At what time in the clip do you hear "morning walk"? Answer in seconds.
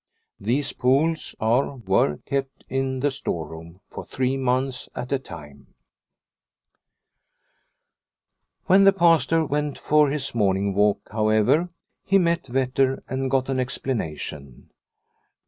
10.33-11.07